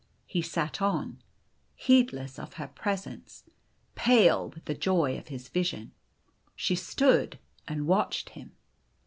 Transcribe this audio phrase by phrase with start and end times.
[0.25, 1.19] He sat on,
[1.75, 3.43] heedless of her presence,
[3.93, 5.91] pale with the joy of his vision.
[6.55, 8.53] She stood and watched him.